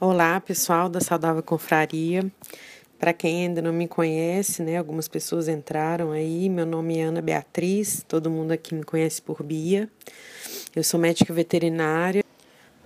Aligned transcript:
Olá, 0.00 0.40
pessoal 0.40 0.88
da 0.88 1.00
Saudável 1.00 1.42
Confraria. 1.42 2.24
Para 3.00 3.12
quem 3.12 3.46
ainda 3.46 3.60
não 3.60 3.72
me 3.72 3.88
conhece, 3.88 4.62
né, 4.62 4.76
algumas 4.76 5.08
pessoas 5.08 5.48
entraram 5.48 6.12
aí. 6.12 6.48
Meu 6.48 6.64
nome 6.64 6.98
é 6.98 7.02
Ana 7.02 7.20
Beatriz, 7.20 8.04
todo 8.06 8.30
mundo 8.30 8.52
aqui 8.52 8.76
me 8.76 8.84
conhece 8.84 9.20
por 9.20 9.42
Bia. 9.42 9.90
Eu 10.76 10.84
sou 10.84 11.00
médica 11.00 11.34
veterinária, 11.34 12.22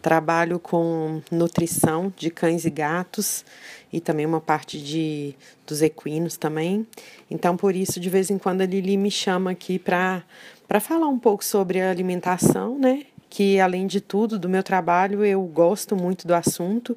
trabalho 0.01 0.59
com 0.59 1.21
nutrição 1.30 2.11
de 2.17 2.30
cães 2.30 2.64
e 2.64 2.71
gatos 2.71 3.45
e 3.93 4.01
também 4.01 4.25
uma 4.25 4.41
parte 4.41 4.83
de 4.83 5.37
dos 5.67 5.83
equinos 5.83 6.39
também. 6.39 6.87
Então, 7.31 7.59
por 7.59 7.77
isso, 7.77 8.01
de 8.01 8.09
vez 8.09 8.31
em 8.31 8.39
quando 8.39 8.63
a 8.63 8.67
Lili 8.67 8.97
me 8.97 9.11
chama 9.11 9.51
aqui 9.51 9.79
para 9.79 10.25
para 10.67 10.81
falar 10.81 11.09
um 11.09 11.19
pouco 11.19 11.45
sobre 11.45 11.79
a 11.79 11.91
alimentação, 11.91 12.79
né? 12.79 13.05
Que, 13.33 13.59
além 13.59 13.87
de 13.87 13.99
tudo, 13.99 14.39
do 14.39 14.46
meu 14.46 14.62
trabalho, 14.62 15.25
eu 15.25 15.43
gosto 15.45 15.96
muito 15.96 16.29
do 16.29 16.35
assunto 16.35 16.95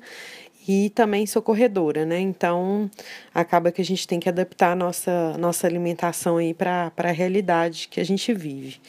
e 0.67 0.89
também 0.89 1.25
sou 1.25 1.41
corredora, 1.41 2.05
né? 2.05 2.19
Então 2.19 2.91
acaba 3.33 3.71
que 3.71 3.81
a 3.81 3.85
gente 3.85 4.05
tem 4.05 4.19
que 4.19 4.27
adaptar 4.27 4.73
a 4.73 4.75
nossa, 4.75 5.37
nossa 5.37 5.65
alimentação 5.65 6.35
aí 6.35 6.53
para 6.53 6.91
a 6.97 7.11
realidade 7.11 7.87
que 7.87 8.01
a 8.01 8.03
gente 8.03 8.33
vive. 8.33 8.81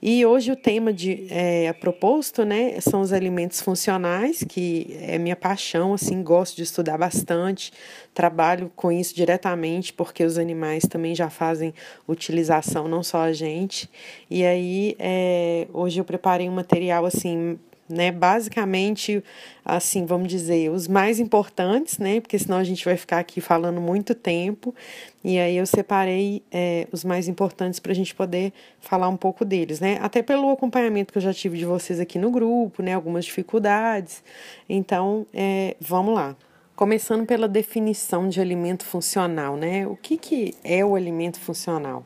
E 0.00 0.24
hoje 0.26 0.52
o 0.52 0.56
tema 0.56 0.92
de 0.92 1.26
é, 1.30 1.72
proposto, 1.72 2.44
né, 2.44 2.80
são 2.80 3.00
os 3.00 3.12
alimentos 3.12 3.60
funcionais, 3.60 4.44
que 4.46 4.96
é 5.00 5.18
minha 5.18 5.36
paixão, 5.36 5.94
assim, 5.94 6.22
gosto 6.22 6.56
de 6.56 6.62
estudar 6.62 6.98
bastante, 6.98 7.72
trabalho 8.12 8.70
com 8.76 8.92
isso 8.92 9.14
diretamente, 9.14 9.92
porque 9.92 10.24
os 10.24 10.38
animais 10.38 10.84
também 10.84 11.14
já 11.14 11.30
fazem 11.30 11.72
utilização, 12.06 12.88
não 12.88 13.02
só 13.02 13.22
a 13.22 13.32
gente. 13.32 13.88
E 14.30 14.44
aí, 14.44 14.96
é, 14.98 15.66
hoje 15.72 16.00
eu 16.00 16.04
preparei 16.04 16.48
um 16.48 16.52
material, 16.52 17.04
assim, 17.06 17.58
né? 17.88 18.10
Basicamente, 18.10 19.22
assim, 19.64 20.04
vamos 20.04 20.28
dizer, 20.28 20.70
os 20.70 20.88
mais 20.88 21.20
importantes, 21.20 21.98
né? 21.98 22.20
Porque 22.20 22.38
senão 22.38 22.58
a 22.58 22.64
gente 22.64 22.84
vai 22.84 22.96
ficar 22.96 23.18
aqui 23.18 23.40
falando 23.40 23.80
muito 23.80 24.14
tempo. 24.14 24.74
E 25.24 25.38
aí 25.38 25.56
eu 25.56 25.66
separei 25.66 26.42
é, 26.50 26.86
os 26.92 27.04
mais 27.04 27.28
importantes 27.28 27.80
para 27.80 27.92
a 27.92 27.94
gente 27.94 28.14
poder 28.14 28.52
falar 28.80 29.08
um 29.08 29.16
pouco 29.16 29.44
deles, 29.44 29.80
né? 29.80 29.98
Até 30.00 30.22
pelo 30.22 30.50
acompanhamento 30.50 31.12
que 31.12 31.18
eu 31.18 31.22
já 31.22 31.32
tive 31.32 31.58
de 31.58 31.64
vocês 31.64 32.00
aqui 32.00 32.18
no 32.18 32.30
grupo, 32.30 32.82
né? 32.82 32.94
Algumas 32.94 33.24
dificuldades. 33.24 34.22
Então, 34.68 35.26
é, 35.32 35.76
vamos 35.80 36.14
lá. 36.14 36.36
Começando 36.74 37.24
pela 37.24 37.48
definição 37.48 38.28
de 38.28 38.40
alimento 38.40 38.84
funcional, 38.84 39.56
né? 39.56 39.86
O 39.86 39.96
que, 39.96 40.18
que 40.18 40.54
é 40.62 40.84
o 40.84 40.94
alimento 40.94 41.40
funcional? 41.40 42.04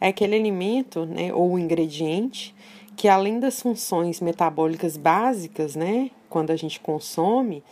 É 0.00 0.08
aquele 0.08 0.34
alimento, 0.34 1.06
né, 1.06 1.32
ou 1.32 1.56
ingrediente 1.56 2.52
que 2.96 3.08
além 3.08 3.40
das 3.40 3.60
funções 3.60 4.20
metabólicas 4.20 4.96
básicas, 4.96 5.74
né, 5.74 6.10
quando 6.28 6.50
a 6.50 6.56
gente 6.56 6.80
consome 6.80 7.62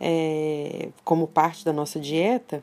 é, 0.00 0.88
como 1.04 1.26
parte 1.26 1.64
da 1.64 1.72
nossa 1.72 1.98
dieta, 1.98 2.62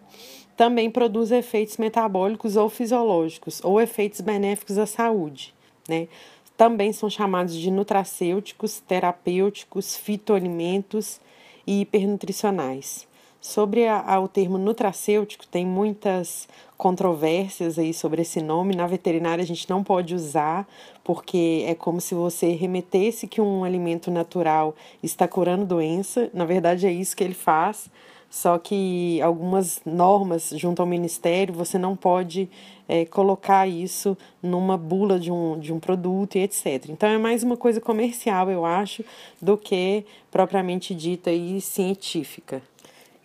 também 0.55 0.89
produz 0.89 1.31
efeitos 1.31 1.77
metabólicos 1.77 2.55
ou 2.55 2.69
fisiológicos 2.69 3.63
ou 3.63 3.81
efeitos 3.81 4.21
benéficos 4.21 4.77
à 4.77 4.85
saúde, 4.85 5.53
né? 5.87 6.07
Também 6.55 6.93
são 6.93 7.09
chamados 7.09 7.55
de 7.55 7.71
nutracêuticos, 7.71 8.79
terapêuticos, 8.79 9.97
fitoalimentos 9.97 11.19
e 11.65 11.81
hipernutricionais. 11.81 13.07
Sobre 13.43 13.85
a, 13.85 13.99
a, 13.99 14.21
o 14.21 14.27
termo 14.29 14.57
nutracêutico, 14.57 15.45
tem 15.45 15.65
muitas 15.65 16.47
controvérsias 16.77 17.77
aí 17.77 17.93
sobre 17.93 18.21
esse 18.21 18.41
nome. 18.41 18.73
Na 18.73 18.87
veterinária 18.87 19.41
a 19.41 19.45
gente 19.45 19.69
não 19.69 19.83
pode 19.83 20.15
usar, 20.15 20.65
porque 21.03 21.65
é 21.67 21.75
como 21.75 21.99
se 21.99 22.15
você 22.15 22.53
remetesse 22.53 23.27
que 23.27 23.41
um 23.41 23.65
alimento 23.65 24.09
natural 24.09 24.73
está 25.03 25.27
curando 25.27 25.65
doença. 25.65 26.29
Na 26.33 26.45
verdade, 26.45 26.87
é 26.87 26.91
isso 26.93 27.17
que 27.17 27.23
ele 27.23 27.33
faz. 27.33 27.89
Só 28.29 28.57
que 28.57 29.21
algumas 29.21 29.81
normas 29.85 30.53
junto 30.55 30.81
ao 30.81 30.87
Ministério, 30.87 31.53
você 31.53 31.77
não 31.77 31.97
pode 31.97 32.49
é, 32.87 33.03
colocar 33.03 33.67
isso 33.67 34.17
numa 34.41 34.77
bula 34.77 35.19
de 35.19 35.29
um, 35.29 35.59
de 35.59 35.73
um 35.73 35.81
produto 35.81 36.37
e 36.37 36.43
etc. 36.43 36.85
Então 36.87 37.09
é 37.09 37.17
mais 37.17 37.43
uma 37.43 37.57
coisa 37.57 37.81
comercial, 37.81 38.49
eu 38.49 38.63
acho, 38.63 39.03
do 39.41 39.57
que 39.57 40.05
propriamente 40.31 40.95
dita 40.95 41.29
e 41.29 41.59
científica. 41.59 42.61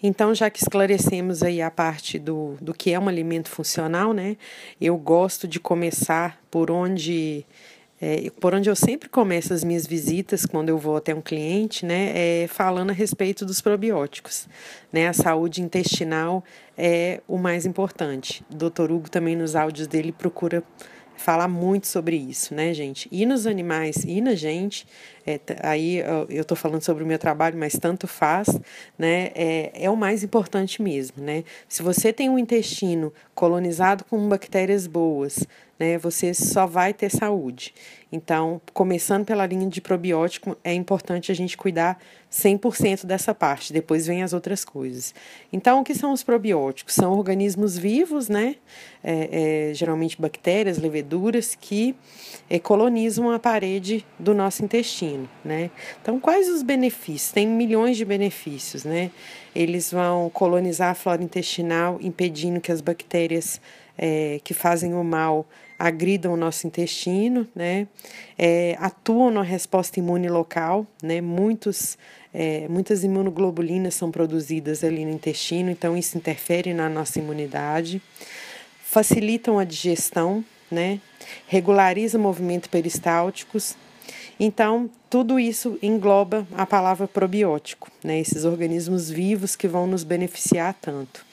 Então, 0.03 0.35
já 0.35 0.49
que 0.49 0.61
esclarecemos 0.63 1.43
aí 1.43 1.61
a 1.61 1.71
parte 1.71 2.19
do, 2.19 2.57
do 2.61 2.73
que 2.73 2.93
é 2.93 2.99
um 2.99 3.09
alimento 3.09 3.49
funcional, 3.49 4.13
né? 4.13 4.37
Eu 4.81 4.97
gosto 4.97 5.49
de 5.49 5.59
começar 5.59 6.41
por 6.51 6.71
onde 6.71 7.45
é, 8.01 8.31
por 8.41 8.55
onde 8.55 8.71
eu 8.71 8.77
sempre 8.77 9.09
começo 9.09 9.53
as 9.53 9.65
minhas 9.65 9.85
visitas 9.85 10.47
quando 10.47 10.69
eu 10.69 10.79
vou 10.79 10.97
até 10.97 11.13
um 11.13 11.21
cliente, 11.21 11.85
né, 11.85 12.13
é 12.15 12.47
falando 12.47 12.91
a 12.91 12.93
respeito 12.93 13.45
dos 13.45 13.61
probióticos. 13.61 14.49
Né, 14.93 15.09
a 15.09 15.13
saúde 15.13 15.61
intestinal 15.61 16.45
é 16.77 17.21
o 17.27 17.37
mais 17.37 17.67
importante. 17.67 18.45
O 18.53 18.55
doutor 18.55 18.93
Hugo 18.93 19.11
também 19.11 19.35
nos 19.35 19.57
áudios 19.57 19.89
dele 19.89 20.13
procura 20.13 20.63
falar 21.19 21.49
muito 21.49 21.87
sobre 21.87 22.17
isso, 22.17 22.55
né, 22.55 22.73
gente? 22.73 23.09
E 23.13 23.27
nos 23.27 23.47
animais 23.47 24.05
e 24.07 24.21
na 24.21 24.35
gente, 24.35 24.87
é, 25.27 25.39
aí 25.63 25.99
eu 26.29 26.43
estou 26.43 26.57
falando 26.57 26.83
sobre 26.83 27.03
o 27.05 27.07
meu 27.07 27.19
trabalho, 27.19 27.59
mas 27.59 27.75
tanto 27.75 28.07
faz, 28.07 28.49
né? 28.97 29.31
É, 29.35 29.73
é 29.75 29.91
o 29.91 29.97
mais 29.97 30.23
importante 30.23 30.81
mesmo, 30.81 31.23
né? 31.23 31.45
Se 31.69 31.83
você 31.83 32.13
tem 32.13 32.31
um 32.31 32.39
intestino 32.39 33.13
colonizado 33.35 34.05
com 34.05 34.29
bactérias 34.29 34.87
boas, 34.87 35.45
né, 35.79 35.97
você 35.97 36.35
só 36.35 36.67
vai 36.67 36.93
ter 36.93 37.11
saúde. 37.11 37.73
Então, 38.11 38.61
começando 38.73 39.25
pela 39.27 39.45
linha 39.47 39.69
de 39.69 39.83
probiótico, 39.83 40.57
é 40.65 40.73
importante 40.73 41.31
a 41.31 41.35
gente 41.35 41.59
cuidar 41.59 41.99
100% 42.33 43.05
dessa 43.05 43.35
parte, 43.35 43.73
depois 43.73 44.07
vem 44.07 44.23
as 44.23 44.33
outras 44.33 44.65
coisas. 44.65 45.15
Então, 45.53 45.81
o 45.81 45.85
que 45.85 45.95
são 45.95 46.13
os 46.13 46.23
probióticos? 46.23 46.95
São 46.95 47.13
organismos 47.13 47.77
vivos, 47.77 48.29
né, 48.29 48.57
é, 49.05 49.71
é, 49.71 49.75
geralmente 49.75 50.21
bactérias, 50.21 50.79
leveduras, 50.79 51.55
que 51.55 51.95
é, 52.49 52.59
colonizam 52.59 53.31
a 53.31 53.39
parede 53.39 54.05
do 54.19 54.35
nosso 54.35 54.65
intestino, 54.65 55.29
né. 55.45 55.71
Então, 56.01 56.19
quais 56.19 56.49
os 56.49 56.63
benefícios? 56.63 57.33
Tem 57.33 57.47
milhões 57.47 57.97
de 57.97 58.07
benefícios, 58.07 58.85
né. 58.85 59.11
Eles 59.55 59.93
vão 59.93 60.31
colonizar 60.31 60.91
a 60.91 60.95
flora 60.95 61.23
intestinal, 61.23 61.99
impedindo 62.01 62.61
que 62.61 62.73
as 62.73 62.81
bactérias 62.81 63.61
é, 63.99 64.41
que 64.45 64.55
fazem 64.55 64.95
o 64.95 65.03
mal 65.03 65.47
agridam 65.79 66.33
o 66.33 66.37
nosso 66.37 66.67
intestino, 66.67 67.47
né? 67.55 67.87
É, 68.37 68.77
atuam 68.81 69.31
na 69.31 69.43
resposta 69.43 70.01
imune 70.01 70.29
local, 70.29 70.87
né? 71.03 71.21
Muitos, 71.21 71.97
é, 72.35 72.67
muitas 72.69 73.05
imunoglobulinas 73.05 73.95
são 73.95 74.11
produzidas 74.11 74.83
ali 74.83 75.05
no 75.05 75.13
intestino, 75.13 75.71
então 75.71 75.97
isso 75.97 76.19
interfere 76.19 76.75
na 76.75 76.89
nossa 76.89 77.21
imunidade. 77.21 78.03
Facilitam 78.83 79.59
a 79.59 79.65
digestão, 79.65 80.45
né? 80.71 81.01
Regulariza 81.47 82.19
movimentos 82.19 82.69
peristálticos. 82.69 83.77
Então, 84.41 84.91
tudo 85.11 85.39
isso 85.39 85.79
engloba 85.83 86.47
a 86.57 86.65
palavra 86.65 87.07
probiótico, 87.07 87.91
né? 88.03 88.19
Esses 88.19 88.45
organismos 88.45 89.11
vivos 89.11 89.55
que 89.55 89.69
vão 89.69 89.87
nos 89.87 90.03
beneficiar 90.03 90.75
tanto. 90.81 91.25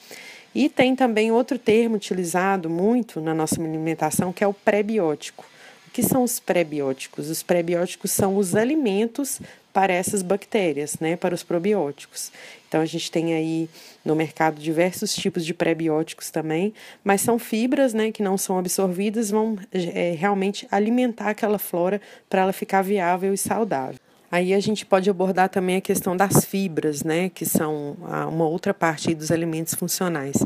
E 0.58 0.70
tem 0.70 0.96
também 0.96 1.30
outro 1.30 1.58
termo 1.58 1.96
utilizado 1.96 2.70
muito 2.70 3.20
na 3.20 3.34
nossa 3.34 3.60
alimentação, 3.60 4.32
que 4.32 4.42
é 4.42 4.46
o 4.46 4.54
pré-biótico. 4.54 5.44
O 5.86 5.90
que 5.90 6.02
são 6.02 6.22
os 6.22 6.40
pré-bióticos? 6.40 7.28
Os 7.28 7.42
pré-bióticos 7.42 8.10
são 8.10 8.38
os 8.38 8.56
alimentos 8.56 9.38
para 9.70 9.92
essas 9.92 10.22
bactérias, 10.22 10.96
né, 10.98 11.14
para 11.14 11.34
os 11.34 11.42
probióticos. 11.42 12.32
Então 12.66 12.80
a 12.80 12.86
gente 12.86 13.10
tem 13.10 13.34
aí 13.34 13.68
no 14.02 14.16
mercado 14.16 14.58
diversos 14.58 15.14
tipos 15.14 15.44
de 15.44 15.52
pré-bióticos 15.52 16.30
também, 16.30 16.72
mas 17.04 17.20
são 17.20 17.38
fibras, 17.38 17.92
né, 17.92 18.10
que 18.10 18.22
não 18.22 18.38
são 18.38 18.58
absorvidas, 18.58 19.28
vão 19.28 19.58
é, 19.70 20.16
realmente 20.18 20.66
alimentar 20.70 21.28
aquela 21.28 21.58
flora 21.58 22.00
para 22.30 22.40
ela 22.40 22.52
ficar 22.54 22.80
viável 22.80 23.34
e 23.34 23.36
saudável. 23.36 24.05
Aí 24.36 24.52
a 24.52 24.60
gente 24.60 24.84
pode 24.84 25.08
abordar 25.08 25.48
também 25.48 25.76
a 25.76 25.80
questão 25.80 26.14
das 26.14 26.44
fibras, 26.44 27.02
né, 27.02 27.30
que 27.30 27.46
são 27.46 27.96
uma 28.28 28.46
outra 28.46 28.74
parte 28.74 29.14
dos 29.14 29.30
alimentos 29.30 29.72
funcionais. 29.72 30.36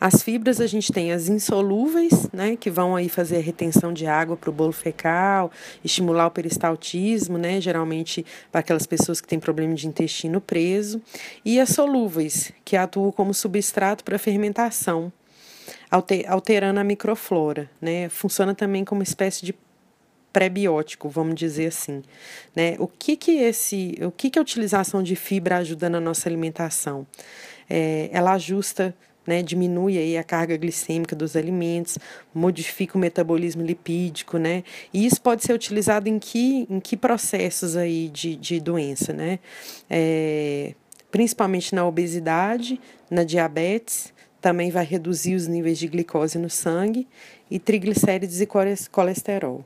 As 0.00 0.22
fibras 0.22 0.60
a 0.60 0.68
gente 0.68 0.92
tem 0.92 1.10
as 1.10 1.28
insolúveis, 1.28 2.30
né, 2.32 2.54
que 2.54 2.70
vão 2.70 2.94
aí 2.94 3.08
fazer 3.08 3.38
a 3.38 3.40
retenção 3.40 3.92
de 3.92 4.06
água 4.06 4.36
para 4.36 4.50
o 4.50 4.52
bolo 4.52 4.70
fecal, 4.70 5.50
estimular 5.82 6.28
o 6.28 6.30
peristaltismo, 6.30 7.38
né, 7.38 7.60
geralmente 7.60 8.24
para 8.52 8.60
aquelas 8.60 8.86
pessoas 8.86 9.20
que 9.20 9.26
têm 9.26 9.40
problema 9.40 9.74
de 9.74 9.88
intestino 9.88 10.40
preso, 10.40 11.02
e 11.44 11.58
as 11.58 11.70
solúveis, 11.70 12.52
que 12.64 12.76
atuam 12.76 13.10
como 13.10 13.34
substrato 13.34 14.04
para 14.04 14.16
fermentação, 14.16 15.12
alterando 16.28 16.78
a 16.78 16.84
microflora, 16.84 17.68
né, 17.80 18.08
funciona 18.10 18.54
também 18.54 18.84
como 18.84 19.02
espécie 19.02 19.44
de 19.44 19.52
pré-biótico, 20.32 21.08
vamos 21.08 21.34
dizer 21.34 21.66
assim, 21.66 22.02
né? 22.54 22.76
O 22.78 22.86
que 22.86 23.16
que 23.16 23.32
esse, 23.38 23.98
o 24.02 24.10
que 24.10 24.30
que 24.30 24.38
a 24.38 24.42
utilização 24.42 25.02
de 25.02 25.16
fibra 25.16 25.58
ajuda 25.58 25.90
na 25.90 26.00
nossa 26.00 26.28
alimentação? 26.28 27.06
É, 27.68 28.08
ela 28.12 28.32
ajusta, 28.32 28.94
né, 29.26 29.42
diminui 29.42 29.98
aí 29.98 30.16
a 30.16 30.24
carga 30.24 30.56
glicêmica 30.56 31.14
dos 31.14 31.36
alimentos, 31.36 31.98
modifica 32.34 32.96
o 32.96 33.00
metabolismo 33.00 33.62
lipídico, 33.62 34.38
né? 34.38 34.64
E 34.92 35.06
isso 35.06 35.20
pode 35.20 35.44
ser 35.44 35.52
utilizado 35.52 36.08
em 36.08 36.18
que, 36.18 36.66
em 36.68 36.80
que 36.80 36.96
processos 36.96 37.76
aí 37.76 38.08
de, 38.08 38.34
de 38.36 38.60
doença, 38.60 39.12
né? 39.12 39.38
É, 39.88 40.74
principalmente 41.10 41.74
na 41.74 41.86
obesidade, 41.86 42.80
na 43.10 43.24
diabetes, 43.24 44.12
também 44.40 44.70
vai 44.70 44.84
reduzir 44.84 45.34
os 45.34 45.46
níveis 45.46 45.78
de 45.78 45.86
glicose 45.86 46.38
no 46.38 46.48
sangue 46.48 47.06
e 47.50 47.58
triglicérides 47.58 48.40
e 48.40 48.48
colesterol. 48.90 49.64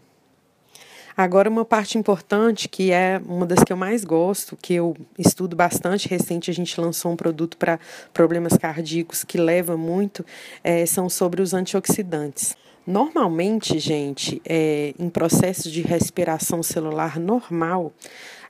Agora, 1.16 1.49
uma 1.49 1.64
parte 1.64 1.96
importante, 1.96 2.69
que 2.69 2.90
é 2.90 3.20
uma 3.25 3.46
das 3.46 3.62
que 3.62 3.72
eu 3.72 3.76
mais 3.76 4.05
gosto, 4.05 4.56
que 4.56 4.75
eu 4.75 4.96
estudo 5.16 5.55
bastante, 5.55 6.08
recente 6.08 6.50
a 6.50 6.55
gente 6.55 6.81
lançou 6.81 7.12
um 7.12 7.16
produto 7.16 7.56
para 7.56 7.78
problemas 8.12 8.56
cardíacos 8.56 9.22
que 9.22 9.38
leva 9.38 9.76
muito, 9.76 10.25
é, 10.62 10.84
são 10.87 11.08
sobre 11.08 11.40
os 11.40 11.55
antioxidantes. 11.55 12.56
Normalmente, 12.87 13.78
gente, 13.78 14.43
é, 14.44 14.93
em 14.99 15.08
processos 15.08 15.72
de 15.72 15.82
respiração 15.82 16.62
celular 16.62 17.19
normal, 17.19 17.93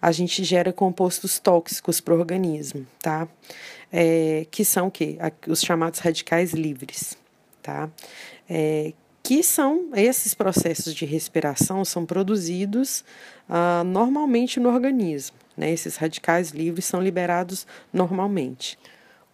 a 0.01 0.11
gente 0.11 0.43
gera 0.43 0.73
compostos 0.73 1.39
tóxicos 1.39 2.01
para 2.01 2.15
o 2.15 2.19
organismo, 2.19 2.87
tá? 3.01 3.29
É, 3.93 4.47
que 4.51 4.65
são 4.65 4.89
o 4.89 4.91
quê? 4.91 5.19
Os 5.47 5.63
chamados 5.63 6.01
radicais 6.01 6.53
livres, 6.53 7.17
tá? 7.63 7.89
É, 8.49 8.93
que 9.25 9.43
são 9.43 9.89
esses 9.95 10.35
processos 10.35 10.95
de 10.95 11.07
respiração 11.07 11.83
são 11.83 12.05
produzidos 12.05 13.03
ah, 13.49 13.83
normalmente 13.83 14.61
no 14.61 14.69
organismo. 14.69 15.37
Né? 15.57 15.71
Esses 15.73 15.97
radicais 15.97 16.51
livres 16.51 16.85
são 16.85 17.01
liberados 17.01 17.67
normalmente 17.91 18.79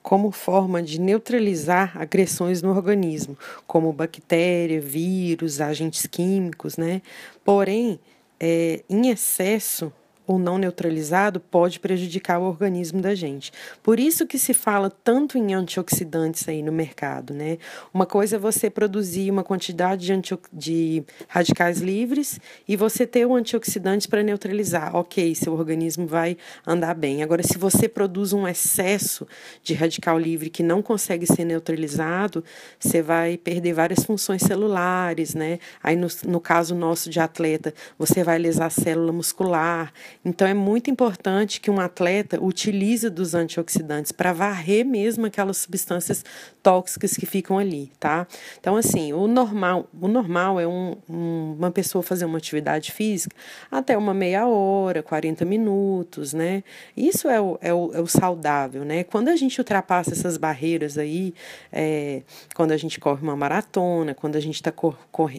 como 0.03 0.31
forma 0.31 0.83
de 0.83 0.99
neutralizar 0.99 1.93
agressões 2.01 2.63
no 2.63 2.71
organismo, 2.71 3.37
como 3.67 3.93
bactéria, 3.93 4.81
vírus, 4.81 5.61
agentes 5.61 6.07
químicos, 6.07 6.79
né? 6.79 7.03
Porém, 7.45 8.01
é, 8.39 8.83
em 8.89 9.11
excesso, 9.11 9.93
ou 10.31 10.39
não 10.39 10.59
neutralizado 10.59 11.41
pode 11.41 11.81
prejudicar 11.81 12.39
o 12.39 12.45
organismo 12.45 13.01
da 13.01 13.17
gente. 13.17 13.51
Por 13.83 13.99
isso 13.99 14.25
que 14.25 14.39
se 14.39 14.55
fala 14.55 14.89
tanto 14.89 15.37
em 15.37 15.53
antioxidantes 15.55 16.49
aí 16.49 16.63
no 16.63 16.71
mercado, 16.71 17.35
né? 17.35 17.59
Uma 17.93 18.07
coisa 18.07 18.37
é 18.37 18.39
você 18.39 18.71
produzir 18.71 19.29
uma 19.29 19.43
quantidade 19.43 20.07
de, 20.07 20.39
de 20.53 21.05
radicais 21.27 21.81
livres 21.81 22.39
e 22.69 22.77
você 22.77 23.05
ter 23.09 23.27
o 23.27 23.35
antioxidante 23.35 24.07
para 24.07 24.23
neutralizar. 24.23 24.95
Ok, 24.95 25.35
seu 25.35 25.53
organismo 25.53 26.07
vai 26.07 26.37
andar 26.65 26.95
bem. 26.95 27.25
Agora, 27.25 27.43
se 27.43 27.59
você 27.59 27.89
produz 27.89 28.33
um 28.33 28.47
excesso 28.47 29.27
de 29.65 29.75
radical 29.75 30.17
livre 30.17 30.49
que 30.49 30.63
não 30.63 30.81
consegue 30.81 31.27
ser 31.27 31.45
neutralizado, 31.45 32.45
você 32.79 33.03
vai 33.03 33.37
perder 33.37 33.73
várias 33.73 34.05
funções 34.05 34.43
celulares, 34.43 35.35
né? 35.35 35.59
Aí, 35.83 35.97
no, 35.97 36.07
no 36.25 36.41
caso 36.41 36.73
nosso 36.73 37.11
de 37.11 37.19
atleta, 37.19 37.75
você 37.99 38.23
vai 38.23 38.39
lesar 38.39 38.67
a 38.67 38.71
célula 38.71 39.11
muscular. 39.11 39.93
Então 40.23 40.47
é 40.47 40.53
muito 40.53 40.91
importante 40.91 41.63
que 41.63 41.71
um 41.71 41.81
atleta 41.81 42.39
utilize 42.43 43.09
dos 43.09 43.35
antioxidantes 43.35 44.13
para 44.13 44.35
varrer 44.35 44.85
mesmo 44.85 45.25
aquelas 45.25 45.57
substâncias 45.57 46.23
tóxicas 46.63 47.17
que 47.17 47.25
ficam 47.25 47.59
ali, 47.59 47.91
tá? 47.99 48.27
Então 48.61 48.77
assim, 48.77 49.15
o 49.15 49.27
normal, 49.27 49.89
o 49.99 50.09
normal 50.09 50.61
é 50.61 50.69
um, 50.69 50.95
um, 51.09 51.55
uma 51.59 51.71
pessoa 51.71 52.03
fazer 52.03 52.27
uma 52.27 52.37
atividade 52.37 52.93
física 52.93 53.35
até 53.71 53.97
uma 53.97 54.13
meia 54.13 54.47
hora, 54.47 55.03
40 55.03 55.47
minutos, 55.47 56.35
né? 56.35 56.63
Isso 56.95 57.27
é 57.27 57.41
o, 57.41 57.59
é 57.63 57.73
o, 57.73 57.91
é 57.95 58.01
o 58.01 58.07
saudável, 58.07 58.85
né? 58.85 59.05
Quando 59.05 59.29
a 59.29 59.37
gente 59.37 59.59
ultrapassa 59.59 60.13
essas 60.13 60.37
barreiras 60.37 60.99
aí, 60.99 61.33
é, 61.73 62.23
quando 62.55 62.73
a 62.73 62.77
gente 62.77 63.01
corre 63.01 63.23
uma 63.23 63.37
maratona, 63.37 64.15
quando 64.15 64.37
a 64.37 64.41
gente 64.41 64.57
está 64.57 64.73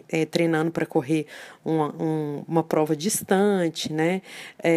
é, 0.08 0.26
treinando 0.26 0.72
para 0.72 0.84
correr 0.86 1.26
uma, 1.64 1.94
um, 2.02 2.44
uma 2.48 2.62
prova 2.64 2.96
distante, 2.96 3.92
né? 3.92 4.22
É, 4.58 4.71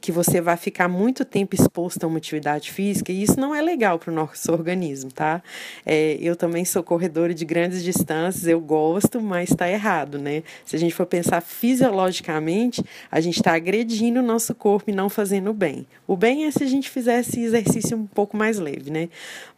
que 0.00 0.12
você 0.12 0.40
vai 0.40 0.56
ficar 0.56 0.88
muito 0.88 1.24
tempo 1.24 1.54
exposto 1.54 2.04
a 2.04 2.06
uma 2.06 2.18
atividade 2.18 2.70
física, 2.70 3.12
e 3.12 3.22
isso 3.22 3.38
não 3.38 3.54
é 3.54 3.62
legal 3.62 3.98
para 3.98 4.10
o 4.10 4.14
nosso 4.14 4.52
organismo, 4.52 5.10
tá? 5.10 5.42
É, 5.84 6.16
eu 6.20 6.36
também 6.36 6.64
sou 6.64 6.82
corredora 6.82 7.34
de 7.34 7.44
grandes 7.44 7.82
distâncias, 7.82 8.46
eu 8.46 8.60
gosto, 8.60 9.20
mas 9.20 9.50
está 9.50 9.68
errado, 9.68 10.18
né? 10.18 10.42
Se 10.64 10.76
a 10.76 10.78
gente 10.78 10.94
for 10.94 11.06
pensar 11.06 11.40
fisiologicamente, 11.40 12.84
a 13.10 13.20
gente 13.20 13.36
está 13.36 13.54
agredindo 13.54 14.20
o 14.20 14.22
nosso 14.22 14.54
corpo 14.54 14.90
e 14.90 14.94
não 14.94 15.08
fazendo 15.08 15.52
bem. 15.52 15.86
O 16.06 16.16
bem 16.16 16.44
é 16.44 16.50
se 16.50 16.62
a 16.62 16.66
gente 16.66 16.90
fizesse 16.90 17.40
exercício 17.40 17.96
um 17.96 18.06
pouco 18.06 18.36
mais 18.36 18.58
leve, 18.58 18.90
né? 18.90 19.08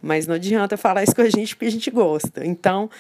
Mas 0.01 0.27
não 0.27 0.35
adianta 0.35 0.77
falar 0.77 1.03
isso 1.03 1.15
com 1.15 1.23
a 1.23 1.31
gente 1.31 1.55
porque 1.55 1.67
a 1.67 1.71
gente 1.71 1.91
gosta. 1.91 2.45
Então, 2.45 2.91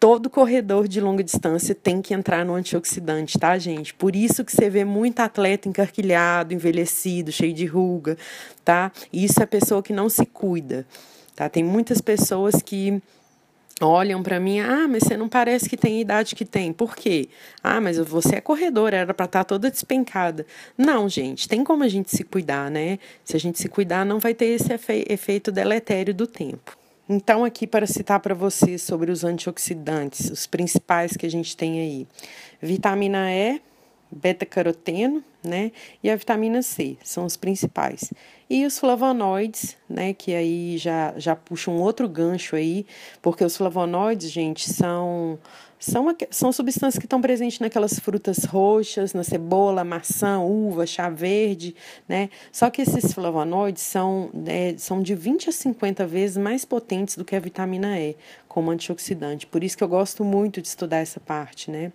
todo 0.00 0.30
corredor 0.30 0.88
de 0.88 0.98
longa 0.98 1.22
distância 1.22 1.74
tem 1.74 2.00
que 2.00 2.14
entrar 2.14 2.42
no 2.42 2.54
antioxidante, 2.54 3.38
tá, 3.38 3.58
gente? 3.58 3.92
Por 3.92 4.16
isso 4.16 4.42
que 4.42 4.50
você 4.50 4.70
vê 4.70 4.82
muito 4.82 5.20
atleta 5.20 5.68
encarquilhado, 5.68 6.54
envelhecido, 6.54 7.30
cheio 7.30 7.52
de 7.52 7.66
ruga, 7.66 8.16
tá? 8.64 8.90
Isso 9.12 9.42
é 9.42 9.46
pessoa 9.46 9.82
que 9.82 9.92
não 9.92 10.08
se 10.08 10.24
cuida, 10.24 10.86
tá? 11.36 11.50
Tem 11.50 11.62
muitas 11.62 12.00
pessoas 12.00 12.62
que 12.62 13.00
olham 13.78 14.22
para 14.22 14.40
mim, 14.40 14.60
ah, 14.60 14.88
mas 14.88 15.02
você 15.02 15.18
não 15.18 15.28
parece 15.28 15.68
que 15.68 15.76
tem 15.76 15.98
a 15.98 16.00
idade 16.00 16.34
que 16.34 16.46
tem. 16.46 16.72
Por 16.72 16.96
quê? 16.96 17.28
Ah, 17.62 17.78
mas 17.78 17.98
você 17.98 18.36
é 18.36 18.40
corredora, 18.40 18.96
era 18.96 19.12
para 19.12 19.26
estar 19.26 19.40
tá 19.40 19.44
toda 19.44 19.70
despencada. 19.70 20.46
Não, 20.78 21.10
gente, 21.10 21.46
tem 21.46 21.62
como 21.62 21.84
a 21.84 21.88
gente 21.88 22.10
se 22.10 22.24
cuidar, 22.24 22.70
né? 22.70 22.98
Se 23.22 23.36
a 23.36 23.40
gente 23.40 23.58
se 23.58 23.68
cuidar, 23.68 24.06
não 24.06 24.18
vai 24.18 24.32
ter 24.32 24.46
esse 24.46 24.72
efe 24.72 25.04
efeito 25.10 25.52
deletério 25.52 26.14
do 26.14 26.26
tempo. 26.26 26.79
Então, 27.12 27.44
aqui 27.44 27.66
para 27.66 27.88
citar 27.88 28.20
para 28.20 28.36
vocês 28.36 28.82
sobre 28.82 29.10
os 29.10 29.24
antioxidantes, 29.24 30.30
os 30.30 30.46
principais 30.46 31.16
que 31.16 31.26
a 31.26 31.28
gente 31.28 31.56
tem 31.56 31.80
aí: 31.80 32.06
vitamina 32.62 33.32
E, 33.32 33.60
beta-caroteno, 34.12 35.20
né? 35.42 35.72
E 36.04 36.08
a 36.08 36.14
vitamina 36.14 36.62
C, 36.62 36.96
são 37.02 37.24
os 37.24 37.36
principais. 37.36 38.12
E 38.48 38.64
os 38.64 38.78
flavonoides, 38.78 39.76
né? 39.88 40.14
Que 40.14 40.36
aí 40.36 40.78
já, 40.78 41.12
já 41.16 41.34
puxa 41.34 41.68
um 41.68 41.80
outro 41.80 42.08
gancho 42.08 42.54
aí, 42.54 42.86
porque 43.20 43.44
os 43.44 43.56
flavonoides, 43.56 44.30
gente, 44.30 44.72
são 44.72 45.36
são, 45.80 46.14
são 46.30 46.52
substâncias 46.52 46.98
que 46.98 47.06
estão 47.06 47.22
presentes 47.22 47.58
naquelas 47.58 47.98
frutas 47.98 48.44
roxas, 48.44 49.14
na 49.14 49.24
cebola, 49.24 49.82
maçã, 49.82 50.38
uva, 50.38 50.86
chá 50.86 51.08
verde, 51.08 51.74
né? 52.06 52.28
Só 52.52 52.68
que 52.68 52.82
esses 52.82 53.14
flavonoides 53.14 53.82
são, 53.82 54.30
é, 54.46 54.74
são 54.76 55.02
de 55.02 55.14
20 55.14 55.48
a 55.48 55.52
50 55.52 56.06
vezes 56.06 56.36
mais 56.36 56.66
potentes 56.66 57.16
do 57.16 57.24
que 57.24 57.34
a 57.34 57.40
vitamina 57.40 57.98
E 57.98 58.14
como 58.46 58.70
antioxidante. 58.70 59.46
Por 59.46 59.64
isso 59.64 59.76
que 59.76 59.82
eu 59.82 59.88
gosto 59.88 60.22
muito 60.22 60.60
de 60.60 60.68
estudar 60.68 60.98
essa 60.98 61.18
parte, 61.18 61.70
né? 61.70 61.92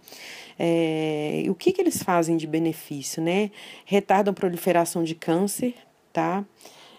É, 0.58 1.44
o 1.48 1.54
que, 1.54 1.72
que 1.72 1.80
eles 1.80 2.02
fazem 2.02 2.38
de 2.38 2.48
benefício, 2.48 3.22
né? 3.22 3.52
Retardam 3.86 4.32
a 4.32 4.34
proliferação 4.34 5.04
de 5.04 5.14
câncer, 5.14 5.76
tá? 6.12 6.44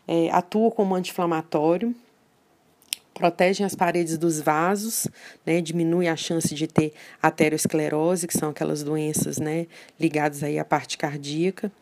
É, 0.07 0.31
atuam 0.31 0.71
como 0.71 0.95
anti-inflamatório, 0.95 1.93
protegem 3.17 3.65
as 3.65 3.75
paredes 3.75 4.19
dos 4.19 4.41
vasos, 4.41 5.09
né, 5.45 5.61
diminui 5.61 6.07
a 6.07 6.15
chance 6.17 6.55
de 6.55 6.67
ter 6.67 6.93
aterosclerose, 7.23 8.27
que 8.27 8.37
são 8.37 8.51
aquelas 8.51 8.83
doenças, 8.83 9.39
né, 9.39 9.67
ligadas 9.99 10.43
aí 10.43 10.59
à 10.59 10.65
parte 10.65 10.99
cardíaca. 10.99 11.73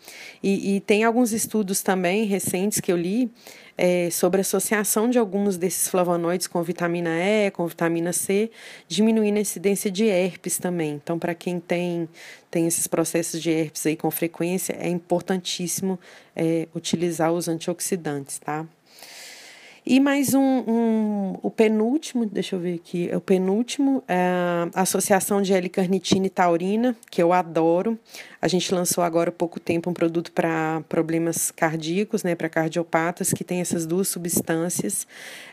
E, 0.43 0.77
e 0.77 0.81
tem 0.81 1.03
alguns 1.03 1.33
estudos 1.33 1.83
também 1.83 2.25
recentes 2.25 2.81
que 2.81 2.93
eu 2.93 2.97
li 2.97 3.31
é, 3.77 4.09
sobre 4.11 4.41
a 4.41 4.43
associação 4.43 5.11
de 5.11 5.19
alguns 5.19 5.57
desses 5.57 5.89
flavonoides 5.89 6.47
com 6.47 6.63
vitamina 6.63 7.11
E, 7.11 7.51
com 7.51 7.67
vitamina 7.67 8.13
C, 8.13 8.51
diminuindo 8.87 9.37
a 9.37 9.41
incidência 9.41 9.91
de 9.91 10.05
herpes 10.05 10.59
também. 10.59 10.95
Então, 10.95 11.19
para 11.19 11.35
quem 11.35 11.59
tem, 11.59 12.09
tem 12.49 12.67
esses 12.69 12.87
processos 12.87 13.43
de 13.43 13.51
herpes 13.51 13.85
aí 13.87 13.97
com 13.97 14.11
frequência, 14.11 14.77
é 14.79 14.89
importantíssimo 14.89 15.99
é, 16.37 16.69
utilizar 16.75 17.33
os 17.33 17.49
antioxidantes, 17.49 18.39
tá? 18.39 18.65
E 19.87 20.01
mais 20.01 20.33
um, 20.33 20.41
um, 20.41 21.39
o 21.43 21.51
penúltimo, 21.51 22.25
deixa 22.25 22.57
eu 22.57 22.61
ver 22.61 22.77
aqui, 22.77 23.11
o 23.15 23.21
penúltimo 23.21 24.03
é 24.09 24.71
a 24.75 24.81
Associação 24.81 25.43
de 25.43 25.53
L-Carnitina 25.53 26.27
e 26.27 26.31
Taurina, 26.31 26.97
que 27.11 27.23
eu 27.23 27.35
adoro. 27.35 27.99
A 28.45 28.49
gente 28.49 28.75
lançou 28.75 29.03
agora 29.03 29.31
há 29.31 29.33
pouco 29.33 29.59
tempo 29.59 29.89
um 29.89 29.95
produto 29.95 30.31
para 30.31 30.83
problemas 30.87 31.51
cardíacos, 31.51 32.23
né, 32.23 32.35
para 32.35 32.47
cardiopatas, 32.47 33.33
que 33.33 33.43
tem 33.43 33.63
essas 33.63 33.87
duas 33.87 34.07
substâncias. 34.07 35.07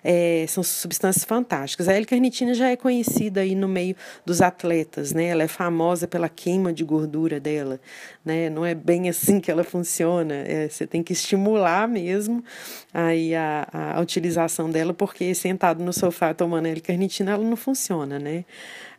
É, 0.03 0.43
são 0.49 0.61
substâncias 0.61 1.23
fantásticas. 1.23 1.87
A 1.87 1.93
L-carnitina 1.93 2.53
já 2.53 2.69
é 2.69 2.75
conhecida 2.75 3.39
aí 3.39 3.55
no 3.55 3.69
meio 3.69 3.95
dos 4.25 4.41
atletas, 4.41 5.13
né? 5.13 5.27
Ela 5.27 5.43
é 5.43 5.47
famosa 5.47 6.05
pela 6.05 6.27
queima 6.27 6.73
de 6.73 6.83
gordura 6.83 7.39
dela, 7.39 7.79
né? 8.25 8.49
Não 8.49 8.65
é 8.65 8.75
bem 8.75 9.07
assim 9.07 9.39
que 9.39 9.49
ela 9.49 9.63
funciona. 9.63 10.33
É, 10.33 10.67
você 10.67 10.85
tem 10.85 11.01
que 11.01 11.13
estimular 11.13 11.87
mesmo 11.87 12.43
aí 12.93 13.33
a, 13.33 13.69
a 13.95 14.01
utilização 14.01 14.69
dela, 14.69 14.93
porque 14.93 15.33
sentado 15.33 15.81
no 15.81 15.93
sofá 15.93 16.33
tomando 16.33 16.65
L-carnitina, 16.65 17.31
ela 17.31 17.43
não 17.45 17.55
funciona, 17.55 18.19
né? 18.19 18.43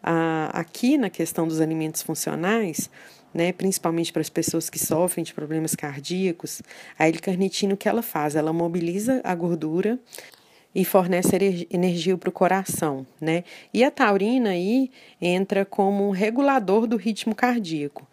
Ah, 0.02 0.48
aqui 0.54 0.96
na 0.96 1.10
questão 1.10 1.46
dos 1.46 1.60
alimentos 1.60 2.00
funcionais, 2.00 2.88
né, 3.34 3.52
principalmente 3.52 4.12
para 4.12 4.22
as 4.22 4.28
pessoas 4.28 4.68
que 4.68 4.78
sofrem 4.78 5.24
de 5.24 5.32
problemas 5.32 5.74
cardíacos, 5.74 6.62
a 6.98 7.06
L-carnitina 7.08 7.74
o 7.74 7.76
que 7.76 7.88
ela 7.88 8.02
faz? 8.02 8.36
Ela 8.36 8.52
mobiliza 8.52 9.20
a 9.24 9.34
gordura 9.34 9.98
e 10.74 10.84
fornece 10.84 11.66
energia 11.70 12.16
para 12.16 12.28
o 12.28 12.32
coração, 12.32 13.06
né? 13.20 13.44
E 13.74 13.84
a 13.84 13.90
taurina 13.90 14.50
aí 14.50 14.90
entra 15.20 15.64
como 15.64 16.08
um 16.08 16.10
regulador 16.10 16.86
do 16.86 16.96
ritmo 16.96 17.34
cardíaco. 17.34 18.06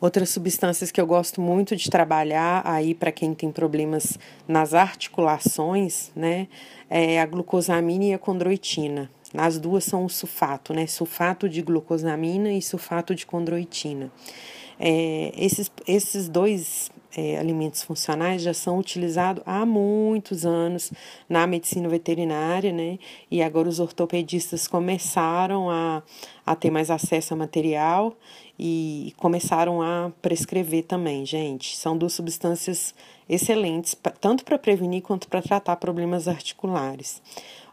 Outras 0.00 0.28
substâncias 0.28 0.92
que 0.92 1.00
eu 1.00 1.06
gosto 1.06 1.40
muito 1.40 1.74
de 1.74 1.90
trabalhar 1.90 2.62
aí 2.64 2.94
para 2.94 3.10
quem 3.10 3.34
tem 3.34 3.50
problemas 3.50 4.16
nas 4.46 4.72
articulações, 4.72 6.12
né, 6.14 6.46
é 6.88 7.20
a 7.20 7.26
glucosamina 7.26 8.04
e 8.04 8.14
a 8.14 8.18
condroitina. 8.18 9.10
As 9.34 9.58
duas 9.58 9.84
são 9.84 10.04
o 10.04 10.08
sulfato, 10.08 10.72
né, 10.72 10.86
sulfato 10.86 11.48
de 11.48 11.60
glucosamina 11.60 12.52
e 12.52 12.62
sulfato 12.62 13.14
de 13.14 13.26
condroitina. 13.26 14.10
É, 14.80 15.32
esses, 15.36 15.70
esses 15.86 16.28
dois 16.28 16.90
é, 17.16 17.36
alimentos 17.36 17.82
funcionais 17.82 18.42
já 18.42 18.54
são 18.54 18.78
utilizados 18.78 19.42
há 19.44 19.66
muitos 19.66 20.46
anos 20.46 20.92
na 21.28 21.46
medicina 21.46 21.88
veterinária, 21.88 22.72
né? 22.72 22.98
E 23.30 23.42
agora 23.42 23.68
os 23.68 23.80
ortopedistas 23.80 24.68
começaram 24.68 25.68
a, 25.68 26.02
a 26.46 26.54
ter 26.54 26.70
mais 26.70 26.90
acesso 26.90 27.34
a 27.34 27.36
material 27.36 28.16
e 28.56 29.12
começaram 29.16 29.82
a 29.82 30.12
prescrever 30.22 30.84
também, 30.84 31.26
gente. 31.26 31.76
São 31.76 31.98
duas 31.98 32.12
substâncias 32.12 32.94
excelentes, 33.28 33.96
tanto 34.20 34.44
para 34.44 34.58
prevenir 34.58 35.02
quanto 35.02 35.28
para 35.28 35.42
tratar 35.42 35.76
problemas 35.76 36.28
articulares. 36.28 37.20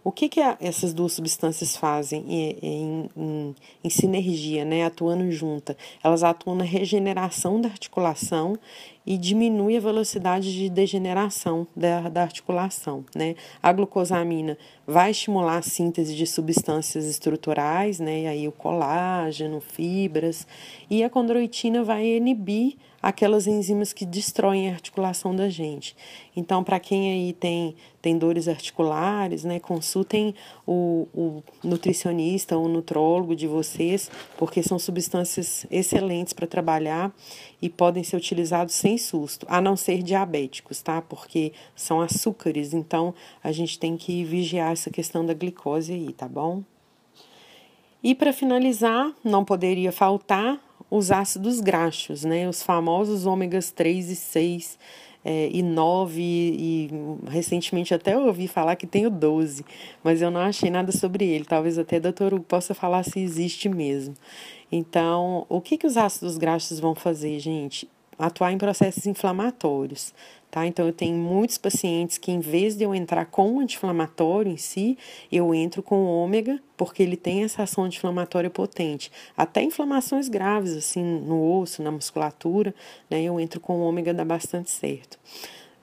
O 0.05 0.12
que, 0.12 0.29
que 0.29 0.39
essas 0.59 0.93
duas 0.93 1.13
substâncias 1.13 1.75
fazem 1.75 2.24
em, 2.29 2.57
em, 2.62 3.09
em, 3.17 3.55
em, 3.83 3.89
sinergia, 3.89 4.63
né, 4.63 4.85
atuando 4.85 5.31
junta? 5.31 5.75
Elas 6.03 6.24
atuam 6.24 6.55
na 6.55 6.63
regeneração 6.63 7.59
da 7.59 7.69
articulação 7.69 8.55
e 9.03 9.17
diminui 9.17 9.75
a 9.75 9.79
velocidade 9.79 10.53
de 10.53 10.69
degeneração 10.69 11.65
da, 11.75 12.07
da 12.07 12.21
articulação. 12.21 13.03
Né? 13.15 13.35
A 13.63 13.74
glucosamina 13.74 14.59
vai 14.85 15.09
estimular 15.09 15.57
a 15.57 15.63
síntese 15.63 16.15
de 16.15 16.27
substâncias 16.27 17.05
estruturais, 17.05 18.00
né, 18.00 18.21
e 18.21 18.27
aí 18.27 18.47
o 18.47 18.51
colágeno, 18.51 19.59
fibras, 19.59 20.45
e 20.88 21.03
a 21.03 21.09
condroitina 21.09 21.83
vai 21.83 22.05
inibir 22.05 22.77
aquelas 23.05 23.45
enzimas 23.45 23.93
que 23.93 24.03
destroem 24.03 24.67
a 24.67 24.74
articulação 24.74 25.35
da 25.35 25.47
gente. 25.47 25.95
Então, 26.35 26.63
para 26.63 26.79
quem 26.79 27.12
aí 27.12 27.33
tem, 27.33 27.75
tem 28.01 28.17
dores 28.17 28.47
articulares, 28.47 29.43
né, 29.43 29.59
consultem 29.59 30.33
o, 30.65 31.07
o 31.13 31.43
nutricionista 31.63 32.57
ou 32.57 32.67
nutrólogo 32.67 33.35
de 33.35 33.45
vocês, 33.45 34.09
porque 34.35 34.63
são 34.63 34.79
substâncias 34.79 35.67
excelentes 35.69 36.33
para 36.33 36.47
trabalhar 36.47 37.13
e 37.62 37.69
podem 37.69 38.03
ser 38.03 38.17
utilizados 38.17 38.74
sem 38.74 38.97
susto, 38.97 39.45
a 39.47 39.62
não 39.62 39.75
ser 39.75 40.01
diabéticos, 40.01 40.81
tá? 40.81 41.00
Porque 41.00 41.53
são 41.75 42.01
açúcares, 42.01 42.74
então 42.74 43.13
a 43.43 43.51
gente 43.51 43.77
tem 43.77 43.95
que 43.95 44.24
vigiar 44.24 44.71
essa 44.71 44.89
questão 44.89 45.24
da 45.24 45.35
glicose 45.35 45.93
aí, 45.93 46.12
tá 46.12 46.27
bom? 46.27 46.63
E 48.03 48.15
para 48.15 48.33
finalizar, 48.33 49.13
não 49.24 49.45
poderia 49.45 49.91
faltar 49.91 50.59
os 50.89 51.11
ácidos 51.11 51.59
graxos, 51.59 52.23
né? 52.23 52.47
Os 52.47 52.61
famosos 52.61 53.25
ômegas 53.25 53.71
3 53.71 54.09
e 54.09 54.15
6 54.15 54.79
é, 55.25 55.49
e 55.51 55.63
9, 55.63 56.21
e 56.21 56.89
recentemente 57.27 57.93
até 57.93 58.15
ouvi 58.15 58.47
falar 58.47 58.75
que 58.75 58.85
tem 58.85 59.07
o 59.07 59.09
12, 59.09 59.65
mas 60.03 60.21
eu 60.21 60.29
não 60.29 60.41
achei 60.41 60.69
nada 60.69 60.91
sobre 60.91 61.25
ele. 61.25 61.45
Talvez 61.45 61.79
até 61.79 61.99
doutor 61.99 62.33
Hugo 62.33 62.43
possa 62.43 62.75
falar 62.75 63.03
se 63.03 63.19
existe 63.19 63.67
mesmo. 63.67 64.13
Então, 64.71 65.45
o 65.49 65.59
que, 65.59 65.77
que 65.77 65.87
os 65.87 65.97
ácidos 65.97 66.37
graxos 66.37 66.79
vão 66.79 66.93
fazer, 66.93 67.39
gente? 67.39 67.89
Atuar 68.17 68.51
em 68.51 68.57
processos 68.57 69.05
inflamatórios. 69.05 70.13
Tá? 70.50 70.65
Então, 70.65 70.88
eu 70.88 70.93
tenho 70.93 71.17
muitos 71.17 71.57
pacientes 71.57 72.17
que, 72.17 72.31
em 72.31 72.39
vez 72.39 72.77
de 72.77 72.84
eu 72.86 72.95
entrar 72.95 73.25
com 73.25 73.55
o 73.55 73.60
anti-inflamatório 73.60 74.50
em 74.50 74.55
si, 74.55 74.98
eu 75.29 75.53
entro 75.53 75.84
com 75.84 75.98
o 75.98 76.07
ômega, 76.07 76.62
porque 76.77 77.03
ele 77.03 77.17
tem 77.17 77.43
essa 77.43 77.63
ação 77.63 77.84
anti-inflamatória 77.84 78.50
potente. 78.50 79.12
Até 79.36 79.62
inflamações 79.62 80.29
graves, 80.29 80.74
assim, 80.74 81.03
no 81.03 81.60
osso, 81.60 81.84
na 81.84 81.91
musculatura, 81.91 82.74
né, 83.10 83.22
eu 83.22 83.38
entro 83.38 83.60
com 83.60 83.79
o 83.79 83.81
ômega, 83.81 84.13
dá 84.13 84.24
bastante 84.24 84.72
certo. 84.72 85.19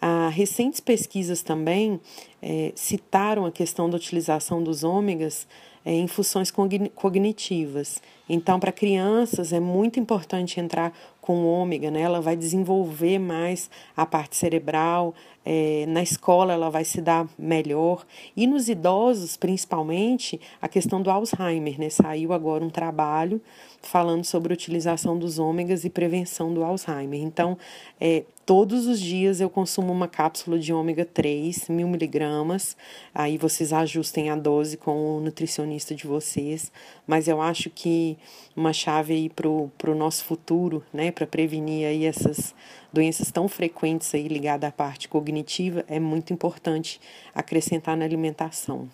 Ah, 0.01 0.29
recentes 0.31 0.81
pesquisas 0.81 1.43
também 1.43 2.01
é, 2.41 2.73
citaram 2.75 3.45
a 3.45 3.53
questão 3.53 3.89
da 3.89 3.97
utilização 3.97 4.61
dos 4.61 4.83
ômegas 4.83 5.47
é, 5.85 5.93
em 5.93 6.07
funções 6.07 6.51
cognitivas. 6.95 8.03
Então, 8.29 8.59
para 8.59 8.73
crianças 8.73 9.53
é 9.53 9.61
muito 9.61 10.01
importante 10.01 10.59
entrar 10.59 10.93
com 11.23 11.47
ômega, 11.47 11.89
né? 11.89 12.01
Ela 12.01 12.21
vai 12.21 12.37
desenvolver 12.37 13.19
mais 13.19 13.71
a 13.97 14.05
parte 14.05 14.37
cerebral, 14.37 15.15
é, 15.45 15.85
na 15.89 16.03
escola 16.03 16.53
ela 16.53 16.69
vai 16.69 16.85
se 16.85 17.01
dar 17.01 17.27
melhor. 17.39 18.05
E 18.37 18.47
nos 18.47 18.69
idosos, 18.69 19.37
principalmente, 19.37 20.41
a 20.61 20.69
questão 20.69 21.01
do 21.01 21.11
Alzheimer, 21.11 21.79
né? 21.79 21.89
Saiu 21.91 22.33
agora 22.33 22.65
um 22.65 22.71
trabalho 22.71 23.41
falando 23.81 24.25
sobre 24.25 24.53
a 24.53 24.55
utilização 24.55 25.19
dos 25.19 25.39
ômegas 25.39 25.85
e 25.85 25.91
prevenção 25.91 26.53
do 26.53 26.63
Alzheimer. 26.63 27.21
Então, 27.21 27.59
é, 28.01 28.25
todos 28.47 28.87
os 28.87 29.01
dias 29.01 29.41
eu 29.41 29.51
consumo 29.51 29.93
uma 29.93 30.07
cápsula 30.07 30.59
de 30.59 30.73
ômega 30.73 31.05
3, 31.05 31.69
mil 31.69 31.89
miligramas. 31.89 32.77
Aí 33.13 33.37
vocês 33.37 33.73
ajustem 33.73 34.31
a 34.31 34.37
dose 34.37 34.77
com 34.77 35.19
o 35.19 35.21
nutricionista 35.21 35.95
de 35.95 36.07
vocês. 36.07 36.71
Mas 37.07 37.27
eu 37.27 37.41
acho 37.41 37.69
que 37.71 38.17
uma 38.55 38.73
chave 38.73 39.15
aí 39.15 39.29
para 39.29 39.49
o 39.49 39.95
nosso 39.95 40.25
futuro, 40.25 40.85
né? 40.93 41.11
Para 41.13 41.27
prevenir 41.27 41.87
aí 41.87 42.05
essas 42.05 42.55
doenças 42.93 43.31
tão 43.31 43.47
frequentes 43.47 44.13
aí 44.15 44.27
ligadas 44.27 44.69
à 44.69 44.73
parte 44.73 45.09
cognitiva, 45.09 45.85
é 45.87 46.01
muito 46.01 46.33
importante 46.33 47.01
acrescentar 47.35 47.97
na 47.97 48.05
alimentação. 48.05 48.89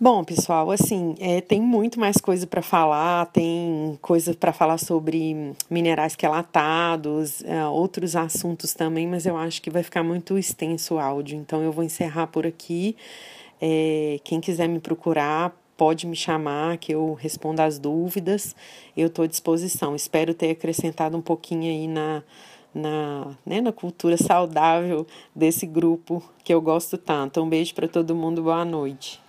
Bom, 0.00 0.22
pessoal, 0.22 0.70
assim, 0.70 1.16
é, 1.18 1.40
tem 1.40 1.60
muito 1.60 1.98
mais 1.98 2.18
coisa 2.18 2.46
para 2.46 2.62
falar, 2.62 3.26
tem 3.26 3.98
coisa 4.00 4.32
para 4.32 4.52
falar 4.52 4.78
sobre 4.78 5.52
minerais 5.68 6.14
quelatados, 6.14 7.42
é, 7.42 7.66
outros 7.66 8.14
assuntos 8.14 8.74
também, 8.74 9.08
mas 9.08 9.26
eu 9.26 9.36
acho 9.36 9.60
que 9.60 9.68
vai 9.68 9.82
ficar 9.82 10.04
muito 10.04 10.38
extenso 10.38 10.94
o 10.94 10.98
áudio, 11.00 11.36
então 11.36 11.62
eu 11.62 11.72
vou 11.72 11.82
encerrar 11.82 12.28
por 12.28 12.46
aqui. 12.46 12.96
É, 13.60 14.20
quem 14.22 14.40
quiser 14.40 14.68
me 14.68 14.78
procurar, 14.78 15.52
pode 15.78 16.08
me 16.08 16.16
chamar, 16.16 16.76
que 16.76 16.92
eu 16.92 17.14
respondo 17.14 17.62
as 17.62 17.78
dúvidas, 17.78 18.54
eu 18.96 19.06
estou 19.06 19.24
à 19.24 19.28
disposição. 19.28 19.94
Espero 19.94 20.34
ter 20.34 20.50
acrescentado 20.50 21.16
um 21.16 21.22
pouquinho 21.22 21.70
aí 21.70 21.86
na, 21.86 22.22
na, 22.74 23.36
né, 23.46 23.60
na 23.60 23.72
cultura 23.72 24.16
saudável 24.16 25.06
desse 25.34 25.64
grupo 25.64 26.20
que 26.42 26.52
eu 26.52 26.60
gosto 26.60 26.98
tanto. 26.98 27.40
Um 27.40 27.48
beijo 27.48 27.74
para 27.74 27.86
todo 27.86 28.14
mundo, 28.14 28.42
boa 28.42 28.64
noite. 28.64 29.27